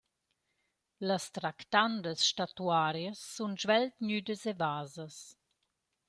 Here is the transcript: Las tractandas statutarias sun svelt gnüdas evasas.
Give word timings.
Las 1.07 1.25
tractandas 1.35 2.19
statutarias 2.29 3.19
sun 3.33 3.53
svelt 3.61 3.93
gnüdas 4.05 4.43
evasas. 4.53 5.17